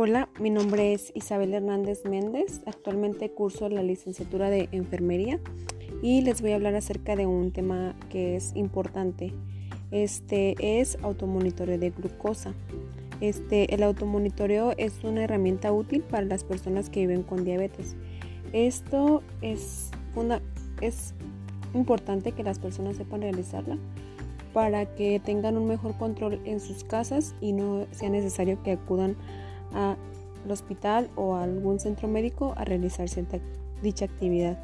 [0.00, 2.60] Hola, mi nombre es Isabel Hernández Méndez.
[2.66, 5.40] Actualmente curso la licenciatura de enfermería
[6.02, 9.32] y les voy a hablar acerca de un tema que es importante.
[9.90, 12.54] Este es automonitoreo de glucosa.
[13.20, 17.96] Este, el automonitoreo es una herramienta útil para las personas que viven con diabetes.
[18.52, 20.40] Esto es, una,
[20.80, 21.12] es
[21.74, 23.76] importante que las personas sepan realizarla
[24.52, 29.16] para que tengan un mejor control en sus casas y no sea necesario que acudan
[29.72, 29.96] al
[30.50, 33.08] hospital o a algún centro médico a realizar
[33.82, 34.58] dicha actividad.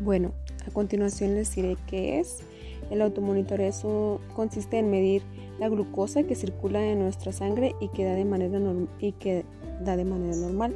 [0.00, 0.32] Bueno,
[0.66, 2.38] a continuación les diré qué es.
[2.90, 5.22] El automonitoreo consiste en medir
[5.58, 8.60] la glucosa que circula en nuestra sangre y que da de manera,
[9.00, 9.44] y que
[9.84, 10.74] da de manera normal.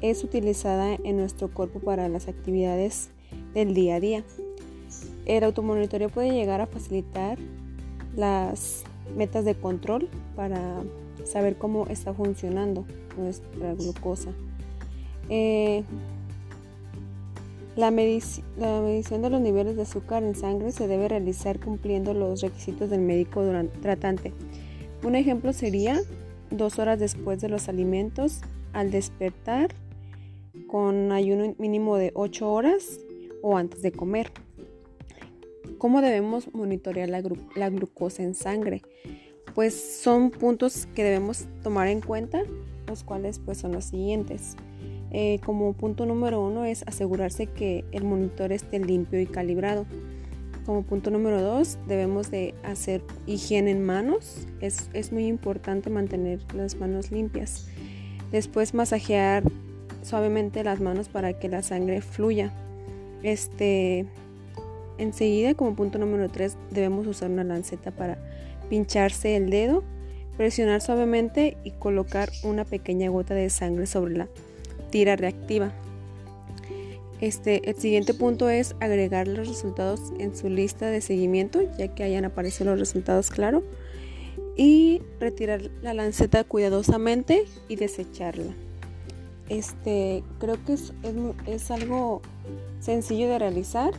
[0.00, 3.10] Es utilizada en nuestro cuerpo para las actividades
[3.54, 4.24] del día a día.
[5.26, 7.38] El automonitoreo puede llegar a facilitar
[8.14, 8.84] las
[9.16, 10.82] metas de control para
[11.26, 12.84] saber cómo está funcionando
[13.16, 14.30] nuestra glucosa.
[15.28, 15.82] Eh,
[17.76, 22.88] la, medición de los niveles de azúcar en sangre se debe realizar cumpliendo los requisitos
[22.88, 23.44] del médico
[23.82, 24.32] tratante.
[25.02, 26.00] Un ejemplo sería
[26.50, 28.40] dos horas después de los alimentos,
[28.72, 29.74] al despertar,
[30.68, 33.00] con ayuno mínimo de 8 horas
[33.42, 34.32] o antes de comer.
[35.76, 37.22] ¿Cómo debemos monitorear la,
[37.54, 38.82] la glucosa en sangre?
[39.56, 42.42] Pues son puntos que debemos tomar en cuenta,
[42.86, 44.54] los cuales pues son los siguientes.
[45.12, 49.86] Eh, como punto número uno es asegurarse que el monitor esté limpio y calibrado.
[50.66, 54.46] Como punto número dos debemos de hacer higiene en manos.
[54.60, 57.66] Es, es muy importante mantener las manos limpias.
[58.30, 59.42] Después masajear
[60.02, 62.52] suavemente las manos para que la sangre fluya.
[63.22, 64.04] Este,
[64.98, 68.18] enseguida, como punto número 3, debemos usar una lanceta para
[68.68, 69.82] pincharse el dedo,
[70.36, 74.28] presionar suavemente y colocar una pequeña gota de sangre sobre la
[74.90, 75.72] tira reactiva.
[77.20, 82.02] Este, el siguiente punto es agregar los resultados en su lista de seguimiento, ya que
[82.02, 83.62] hayan aparecido los resultados, claro,
[84.56, 88.52] y retirar la lanceta cuidadosamente y desecharla.
[89.48, 90.92] Este, creo que es,
[91.46, 92.20] es, algo
[92.80, 93.92] sencillo de realizar,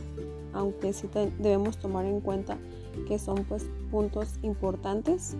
[0.52, 2.58] aunque sí debemos tomar en cuenta
[3.06, 5.36] que son pues puntos importantes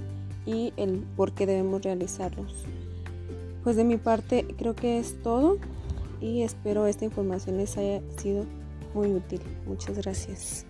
[0.47, 2.65] y el por qué debemos realizarlos.
[3.65, 5.59] Pues de mi parte creo que es todo
[6.21, 8.45] y espero esta información les haya sido
[8.95, 9.41] muy útil.
[9.67, 10.67] Muchas gracias.